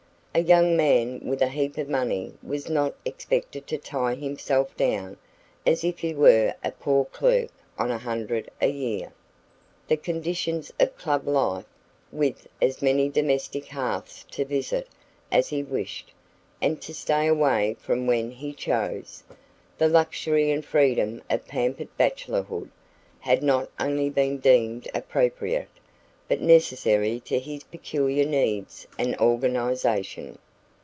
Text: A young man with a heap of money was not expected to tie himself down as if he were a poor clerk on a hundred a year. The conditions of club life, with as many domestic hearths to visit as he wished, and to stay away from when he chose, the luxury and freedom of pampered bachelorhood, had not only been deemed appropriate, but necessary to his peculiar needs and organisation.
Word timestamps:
A 0.33 0.39
young 0.39 0.77
man 0.77 1.19
with 1.27 1.41
a 1.41 1.49
heap 1.49 1.77
of 1.77 1.89
money 1.89 2.33
was 2.41 2.69
not 2.69 2.95
expected 3.03 3.67
to 3.67 3.77
tie 3.77 4.15
himself 4.15 4.73
down 4.77 5.17
as 5.67 5.83
if 5.83 5.99
he 5.99 6.13
were 6.15 6.53
a 6.63 6.71
poor 6.71 7.03
clerk 7.03 7.49
on 7.77 7.91
a 7.91 7.97
hundred 7.97 8.49
a 8.61 8.69
year. 8.69 9.11
The 9.89 9.97
conditions 9.97 10.71
of 10.79 10.97
club 10.97 11.27
life, 11.27 11.65
with 12.13 12.47
as 12.61 12.81
many 12.81 13.09
domestic 13.09 13.67
hearths 13.67 14.23
to 14.31 14.45
visit 14.45 14.87
as 15.33 15.49
he 15.49 15.63
wished, 15.63 16.13
and 16.61 16.81
to 16.81 16.93
stay 16.93 17.27
away 17.27 17.75
from 17.77 18.07
when 18.07 18.31
he 18.31 18.53
chose, 18.53 19.23
the 19.77 19.89
luxury 19.89 20.49
and 20.49 20.63
freedom 20.63 21.21
of 21.29 21.45
pampered 21.45 21.89
bachelorhood, 21.97 22.71
had 23.19 23.43
not 23.43 23.69
only 23.81 24.09
been 24.09 24.37
deemed 24.37 24.87
appropriate, 24.95 25.67
but 26.29 26.39
necessary 26.39 27.19
to 27.19 27.37
his 27.37 27.61
peculiar 27.65 28.23
needs 28.23 28.87
and 28.97 29.17
organisation. 29.17 30.37